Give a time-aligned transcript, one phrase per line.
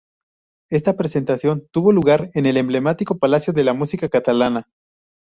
[0.71, 4.65] Esta presentación tuvo lugar en el emblemático Palacio de la Música Catalana.